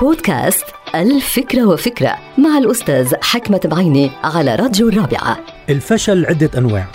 بودكاست 0.00 0.64
الفكرة 0.94 1.64
وفكرة 1.66 2.14
مع 2.38 2.58
الأستاذ 2.58 3.14
حكمة 3.22 3.60
بعيني 3.64 4.10
على 4.24 4.54
راديو 4.54 4.88
الرابعة. 4.88 5.38
الفشل 5.70 6.26
عدة 6.26 6.50
أنواع 6.58 6.86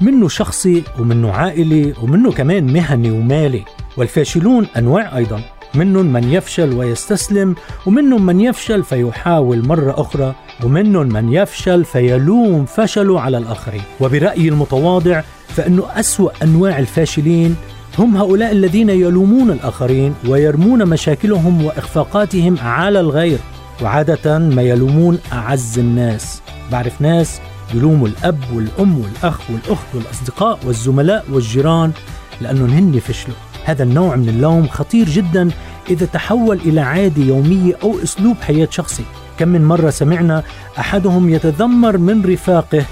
منه 0.00 0.28
شخصي 0.28 0.84
ومنه 0.98 1.32
عائلي 1.32 1.94
ومنه 2.02 2.32
كمان 2.32 2.72
مهني 2.72 3.10
ومالي 3.10 3.64
والفاشلون 3.96 4.66
أنواع 4.76 5.16
أيضا 5.16 5.40
منهم 5.74 6.06
من 6.06 6.32
يفشل 6.32 6.72
ويستسلم 6.74 7.54
ومنهم 7.86 8.26
من 8.26 8.40
يفشل 8.40 8.82
فيحاول 8.82 9.68
مرة 9.68 10.00
أخرى 10.00 10.34
ومنهم 10.64 11.06
من 11.06 11.32
يفشل 11.32 11.84
فيلوم 11.84 12.64
فشله 12.64 13.20
على 13.20 13.38
الآخرين. 13.38 13.82
وبرأيي 14.00 14.48
المتواضع 14.48 15.22
فإنه 15.48 15.86
أسوأ 16.00 16.30
أنواع 16.42 16.78
الفاشلين 16.78 17.56
هم 17.98 18.16
هؤلاء 18.16 18.52
الذين 18.52 18.88
يلومون 18.88 19.50
الآخرين 19.50 20.14
ويرمون 20.28 20.86
مشاكلهم 20.86 21.64
وإخفاقاتهم 21.64 22.58
على 22.58 23.00
الغير 23.00 23.38
وعادة 23.82 24.38
ما 24.38 24.62
يلومون 24.62 25.18
أعز 25.32 25.78
الناس. 25.78 26.42
بعرف 26.72 27.00
ناس 27.00 27.40
يلوموا 27.74 28.08
الأب 28.08 28.38
والأم 28.54 28.98
والأخ 28.98 29.50
والأخت 29.50 29.86
والأصدقاء 29.94 30.58
والزملاء 30.66 31.24
والجيران 31.32 31.92
لأنهم 32.40 32.70
هن 32.70 32.98
فشلوا. 32.98 33.36
هذا 33.64 33.82
النوع 33.82 34.16
من 34.16 34.28
اللوم 34.28 34.68
خطير 34.68 35.08
جدا 35.08 35.50
إذا 35.90 36.06
تحول 36.06 36.56
إلى 36.56 36.80
عادة 36.80 37.22
يومية 37.22 37.76
أو 37.82 37.94
أسلوب 38.02 38.36
حياة 38.36 38.68
شخصي. 38.70 39.04
كم 39.38 39.48
من 39.48 39.64
مرة 39.64 39.90
سمعنا 39.90 40.42
أحدهم 40.78 41.30
يتذمر 41.30 41.98
من 41.98 42.24
رفاقه 42.24 42.84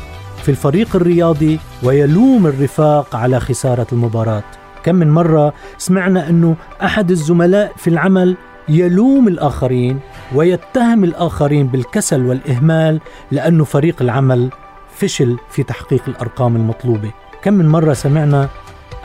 في 0.42 0.48
الفريق 0.48 0.96
الرياضي 0.96 1.58
ويلوم 1.82 2.46
الرفاق 2.46 3.16
على 3.16 3.40
خسارة 3.40 3.86
المباراة. 3.92 4.44
كم 4.84 4.94
من 4.94 5.10
مرة 5.10 5.52
سمعنا 5.78 6.28
أنه 6.28 6.56
أحد 6.82 7.10
الزملاء 7.10 7.72
في 7.76 7.90
العمل 7.90 8.36
يلوم 8.68 9.28
الآخرين 9.28 10.00
ويتهم 10.34 11.04
الآخرين 11.04 11.66
بالكسل 11.66 12.26
والإهمال 12.26 13.00
لأنه 13.30 13.64
فريق 13.64 14.02
العمل 14.02 14.50
فشل 14.96 15.36
في 15.50 15.62
تحقيق 15.62 16.02
الأرقام 16.08 16.56
المطلوبة. 16.56 17.10
كم 17.42 17.54
من 17.54 17.68
مرة 17.68 17.92
سمعنا 17.92 18.48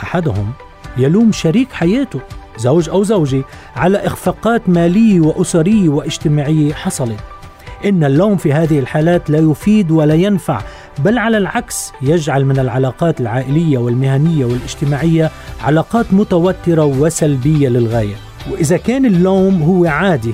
أحدهم 0.03 0.51
يلوم 0.97 1.31
شريك 1.31 1.71
حياته 1.71 2.19
زوج 2.57 2.89
أو 2.89 3.03
زوجة 3.03 3.43
على 3.75 3.97
إخفاقات 3.97 4.69
مالية 4.69 5.19
وأسرية 5.19 5.89
واجتماعية 5.89 6.73
حصلت. 6.73 7.19
إن 7.85 8.03
اللوم 8.03 8.37
في 8.37 8.53
هذه 8.53 8.79
الحالات 8.79 9.29
لا 9.29 9.39
يفيد 9.39 9.91
ولا 9.91 10.13
ينفع 10.13 10.61
بل 10.99 11.17
على 11.17 11.37
العكس 11.37 11.91
يجعل 12.01 12.45
من 12.45 12.59
العلاقات 12.59 13.21
العائلية 13.21 13.77
والمهنية 13.77 14.45
والاجتماعية 14.45 15.31
علاقات 15.61 16.13
متوترة 16.13 16.85
وسلبية 16.85 17.69
للغاية. 17.69 18.15
وإذا 18.51 18.77
كان 18.77 19.05
اللوم 19.05 19.61
هو 19.61 19.85
عادي 19.85 20.33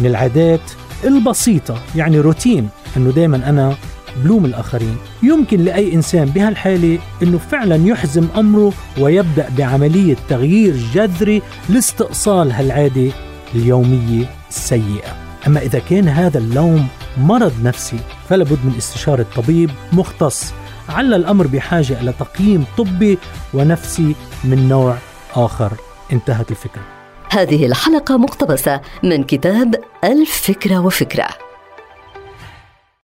من 0.00 0.06
العادات 0.06 0.60
البسيطة 1.04 1.78
يعني 1.96 2.20
روتين 2.20 2.68
أنه 2.96 3.10
دايما 3.10 3.48
أنا 3.48 3.76
بلوم 4.24 4.44
الآخرين. 4.44 4.96
يمكن 5.22 5.64
لأي 5.64 5.94
إنسان 5.94 6.24
بهالحالة 6.24 6.98
أنه 7.22 7.38
فعلا 7.38 7.86
يحزم 7.86 8.26
أمره 8.36 8.72
ويبدأ 8.98 9.48
بعملية 9.58 10.16
تغيير 10.28 10.76
جذري 10.94 11.42
لاستئصال 11.68 12.52
هالعادة 12.52 13.10
اليومية 13.54 14.24
السيئة. 14.50 15.16
أما 15.46 15.60
إذا 15.60 15.78
كان 15.78 16.08
هذا 16.08 16.38
اللوم 16.38 16.86
مرض 17.18 17.52
نفسي 17.62 17.98
فلا 18.28 18.44
بد 18.44 18.58
من 18.64 18.74
استشارة 18.78 19.26
طبيب 19.36 19.70
مختص. 19.92 20.52
عل 20.88 21.14
الأمر 21.14 21.46
بحاجة 21.46 22.00
إلى 22.00 22.12
تقييم 22.12 22.64
طبي 22.78 23.18
ونفسي 23.54 24.14
من 24.44 24.68
نوع 24.68 24.96
آخر. 25.34 25.72
انتهت 26.12 26.50
الفكرة. 26.50 26.82
هذه 27.30 27.66
الحلقة 27.66 28.16
مقتبسة 28.16 28.80
من 29.02 29.24
كتاب 29.24 29.74
الفكرة 30.04 30.78
وفكرة. 30.78 31.28